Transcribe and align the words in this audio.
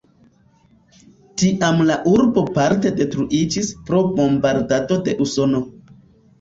Tiam 1.41 1.83
la 1.91 1.99
urbo 2.13 2.45
parte 2.57 2.93
detruiĝis 3.03 3.71
pro 3.91 4.03
bombardado 4.19 5.01
de 5.07 5.19
Usono. 5.29 5.67